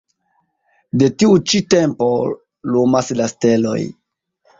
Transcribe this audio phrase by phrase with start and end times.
[1.01, 2.07] De tiu ĉi tempo
[2.77, 3.77] lumas la steloj.